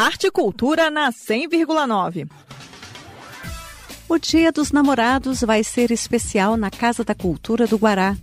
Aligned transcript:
Arte 0.00 0.28
e 0.28 0.30
Cultura 0.30 0.92
na 0.92 1.10
100,9. 1.10 2.30
O 4.08 4.16
Dia 4.16 4.52
dos 4.52 4.70
Namorados 4.70 5.40
vai 5.40 5.64
ser 5.64 5.90
especial 5.90 6.56
na 6.56 6.70
Casa 6.70 7.02
da 7.02 7.16
Cultura 7.16 7.66
do 7.66 7.76
Guará. 7.76 8.16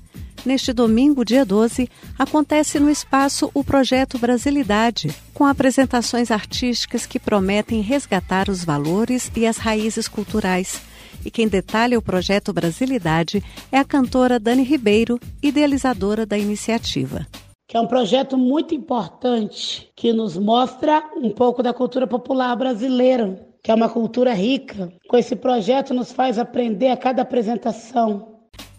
Neste 0.46 0.72
domingo, 0.72 1.26
dia 1.26 1.44
12, 1.44 1.90
acontece 2.18 2.80
no 2.80 2.90
espaço 2.90 3.52
o 3.54 3.62
projeto 3.62 4.18
Brasilidade, 4.18 5.14
com 5.34 5.44
apresentações 5.44 6.32
artísticas 6.32 7.06
que 7.06 7.20
prometem 7.20 7.82
resgatar 7.82 8.48
os 8.48 8.64
valores 8.64 9.30
e 9.36 9.46
as 9.46 9.58
raízes 9.58 10.08
culturais. 10.08 10.80
E 11.26 11.30
quem 11.30 11.46
detalha 11.46 12.00
o 12.00 12.02
projeto 12.02 12.54
Brasilidade 12.54 13.44
é 13.70 13.78
a 13.78 13.84
cantora 13.84 14.40
Dani 14.40 14.64
Ribeiro, 14.64 15.20
idealizadora 15.44 16.26
da 16.26 16.38
iniciativa 16.38 17.28
que 17.68 17.76
é 17.76 17.82
um 17.82 17.88
projeto 17.88 18.38
muito 18.38 18.76
importante 18.76 19.92
que 19.96 20.14
nos 20.14 20.38
mostra 20.38 21.04
um 21.16 21.32
pouco 21.32 21.64
da 21.64 21.74
cultura 21.74 22.06
popular 22.06 22.56
brasileira, 22.56 23.40
que 23.64 23.72
é 23.72 23.74
uma 23.74 23.90
cultura 23.90 24.34
rica. 24.34 24.92
Com 25.08 25.18
esse 25.18 25.36
projeto 25.36 25.94
nos 25.94 26.12
faz 26.12 26.38
aprender 26.38 26.90
a 26.90 26.98
cada 26.98 27.24
apresentação. 27.24 28.36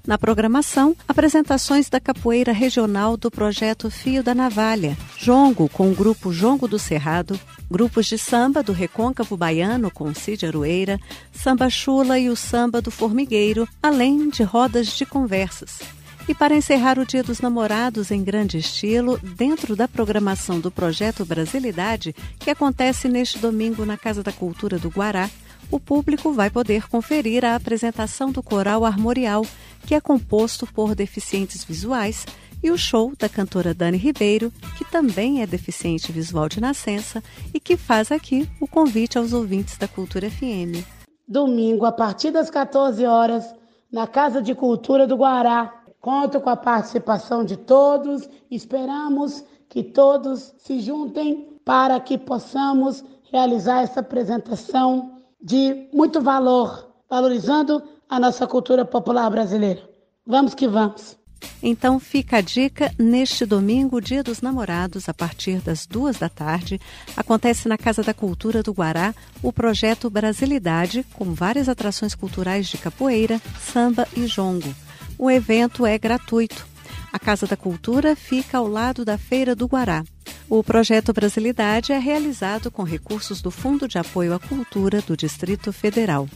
Na 0.06 0.16
programação, 0.16 0.94
apresentações 1.08 1.90
da 1.90 1.98
capoeira 1.98 2.52
regional 2.52 3.16
do 3.16 3.28
projeto 3.28 3.90
Fio 3.90 4.22
da 4.22 4.36
Navalha, 4.36 4.96
jongo 5.18 5.68
com 5.68 5.90
o 5.90 5.94
grupo 5.94 6.32
Jongo 6.32 6.68
do 6.68 6.78
Cerrado, 6.78 7.38
grupos 7.68 8.06
de 8.06 8.16
samba 8.16 8.62
do 8.62 8.72
Recôncavo 8.72 9.36
Baiano 9.36 9.90
com 9.90 10.14
Cid 10.14 10.46
Aroeira, 10.46 11.00
samba 11.32 11.68
chula 11.68 12.20
e 12.20 12.30
o 12.30 12.36
samba 12.36 12.80
do 12.80 12.92
Formigueiro, 12.92 13.68
além 13.82 14.28
de 14.28 14.44
rodas 14.44 14.96
de 14.96 15.04
conversas. 15.04 15.80
E 16.28 16.34
para 16.34 16.56
encerrar 16.56 16.98
o 16.98 17.06
Dia 17.06 17.22
dos 17.22 17.40
Namorados 17.40 18.10
em 18.10 18.22
grande 18.22 18.58
estilo, 18.58 19.16
dentro 19.18 19.76
da 19.76 19.86
programação 19.86 20.58
do 20.58 20.72
projeto 20.72 21.24
Brasilidade, 21.24 22.12
que 22.40 22.50
acontece 22.50 23.08
neste 23.08 23.38
domingo 23.38 23.84
na 23.84 23.96
Casa 23.96 24.24
da 24.24 24.32
Cultura 24.32 24.76
do 24.76 24.88
Guará, 24.88 25.30
o 25.70 25.78
público 25.78 26.32
vai 26.32 26.50
poder 26.50 26.88
conferir 26.88 27.44
a 27.44 27.54
apresentação 27.54 28.32
do 28.32 28.42
coral 28.42 28.84
armorial, 28.84 29.46
que 29.86 29.94
é 29.94 30.00
composto 30.00 30.66
por 30.66 30.96
deficientes 30.96 31.62
visuais, 31.62 32.26
e 32.60 32.72
o 32.72 32.76
show 32.76 33.12
da 33.16 33.28
cantora 33.28 33.72
Dani 33.72 33.96
Ribeiro, 33.96 34.52
que 34.76 34.84
também 34.84 35.42
é 35.42 35.46
deficiente 35.46 36.10
visual 36.10 36.48
de 36.48 36.60
nascença 36.60 37.22
e 37.54 37.60
que 37.60 37.76
faz 37.76 38.10
aqui 38.10 38.48
o 38.60 38.66
convite 38.66 39.16
aos 39.16 39.32
ouvintes 39.32 39.76
da 39.76 39.86
Cultura 39.86 40.28
FM. 40.28 40.82
Domingo, 41.28 41.84
a 41.84 41.92
partir 41.92 42.32
das 42.32 42.50
14 42.50 43.04
horas, 43.04 43.44
na 43.92 44.08
Casa 44.08 44.42
de 44.42 44.54
Cultura 44.54 45.06
do 45.06 45.16
Guará, 45.16 45.85
Conto 46.06 46.40
com 46.40 46.50
a 46.50 46.56
participação 46.56 47.44
de 47.44 47.56
todos. 47.56 48.28
Esperamos 48.48 49.42
que 49.68 49.82
todos 49.82 50.54
se 50.56 50.78
juntem 50.78 51.58
para 51.64 51.98
que 51.98 52.16
possamos 52.16 53.02
realizar 53.32 53.82
essa 53.82 53.98
apresentação 53.98 55.18
de 55.42 55.88
muito 55.92 56.20
valor, 56.20 56.94
valorizando 57.10 57.82
a 58.08 58.20
nossa 58.20 58.46
cultura 58.46 58.84
popular 58.84 59.28
brasileira. 59.28 59.82
Vamos 60.24 60.54
que 60.54 60.68
vamos! 60.68 61.18
Então 61.60 61.98
fica 61.98 62.36
a 62.36 62.40
dica: 62.40 62.94
neste 62.96 63.44
domingo, 63.44 64.00
Dia 64.00 64.22
dos 64.22 64.40
Namorados, 64.40 65.08
a 65.08 65.14
partir 65.14 65.60
das 65.60 65.86
duas 65.88 66.18
da 66.18 66.28
tarde, 66.28 66.80
acontece 67.16 67.66
na 67.66 67.76
Casa 67.76 68.04
da 68.04 68.14
Cultura 68.14 68.62
do 68.62 68.72
Guará 68.72 69.12
o 69.42 69.52
projeto 69.52 70.08
Brasilidade, 70.08 71.04
com 71.14 71.34
várias 71.34 71.68
atrações 71.68 72.14
culturais 72.14 72.68
de 72.68 72.78
capoeira, 72.78 73.42
samba 73.58 74.06
e 74.16 74.24
jongo. 74.26 74.85
O 75.18 75.30
evento 75.30 75.86
é 75.86 75.98
gratuito. 75.98 76.66
A 77.12 77.18
Casa 77.18 77.46
da 77.46 77.56
Cultura 77.56 78.14
fica 78.14 78.58
ao 78.58 78.68
lado 78.68 79.04
da 79.04 79.16
Feira 79.16 79.54
do 79.54 79.66
Guará. 79.66 80.04
O 80.48 80.62
projeto 80.62 81.12
Brasilidade 81.12 81.92
é 81.92 81.98
realizado 81.98 82.70
com 82.70 82.82
recursos 82.82 83.40
do 83.40 83.50
Fundo 83.50 83.88
de 83.88 83.98
Apoio 83.98 84.34
à 84.34 84.38
Cultura 84.38 85.00
do 85.00 85.16
Distrito 85.16 85.72
Federal. 85.72 86.28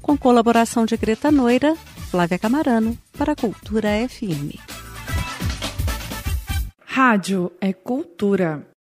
Com 0.00 0.16
colaboração 0.16 0.86
de 0.86 0.96
Greta 0.96 1.30
Noira, 1.30 1.76
Flávia 2.10 2.38
Camarano, 2.38 2.96
para 3.18 3.32
a 3.32 3.36
Cultura 3.36 3.90
FM. 4.08 4.56
Rádio 6.84 7.52
é 7.60 7.72
cultura. 7.72 8.69